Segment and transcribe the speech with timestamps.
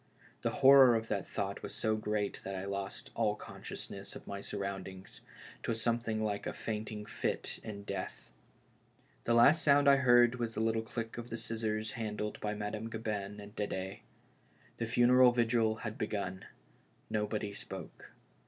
[0.41, 4.25] The horror of that thought was so great that I lost all conscious ness of
[4.25, 5.21] my surroundings—
[5.61, 8.31] 'twas something like a faint ing fit in death.
[9.25, 12.89] The last sound I heard was the little click of the scissors handled by Madame
[12.89, 13.99] Gabin and D^de.
[14.77, 16.45] The funeral vigil had begun;
[17.07, 18.11] nobody spoke.